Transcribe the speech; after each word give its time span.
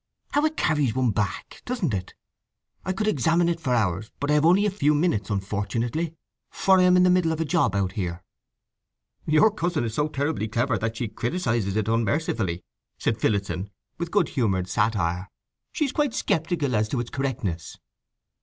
How 0.31 0.43
it 0.45 0.57
carries 0.57 0.95
one 0.95 1.11
back, 1.11 1.61
doesn't 1.63 1.93
it! 1.93 2.15
I 2.83 2.91
could 2.91 3.07
examine 3.07 3.47
it 3.47 3.59
for 3.59 3.75
hours, 3.75 4.09
but 4.19 4.31
I 4.31 4.33
have 4.33 4.47
only 4.47 4.65
a 4.65 4.71
few 4.71 4.95
minutes, 4.95 5.29
unfortunately; 5.29 6.15
for 6.49 6.79
I 6.79 6.83
am 6.85 6.97
in 6.97 7.03
the 7.03 7.11
middle 7.11 7.31
of 7.31 7.39
a 7.39 7.45
job 7.45 7.75
out 7.75 7.91
here." 7.91 8.23
"Your 9.27 9.51
cousin 9.51 9.83
is 9.83 9.93
so 9.93 10.07
terribly 10.07 10.47
clever 10.47 10.79
that 10.79 10.97
she 10.97 11.07
criticizes 11.07 11.75
it 11.75 11.87
unmercifully," 11.87 12.63
said 12.97 13.21
Phillotson, 13.21 13.69
with 13.99 14.09
good 14.09 14.29
humoured 14.29 14.67
satire. 14.67 15.29
"She 15.71 15.85
is 15.85 15.91
quite 15.91 16.15
sceptical 16.15 16.73
as 16.75 16.89
to 16.89 16.99
its 16.99 17.11
correctness." 17.11 17.77